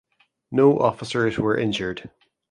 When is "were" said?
1.37-1.55